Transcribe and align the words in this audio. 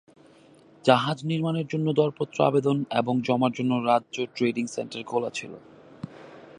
জাহাজ 0.85 1.17
নির্মাণের 1.25 1.67
জন্য 1.67 1.87
দরপত্র 1.93 2.37
আবেদন 2.43 2.77
এবং 2.91 3.13
জমার 3.21 3.51
জন্য 3.51 3.71
রাজ্য 3.85 4.15
ট্রেডিং 4.35 4.65
সেন্টারে 4.67 5.03
খোলা 5.03 5.29
ছিল। 5.29 5.53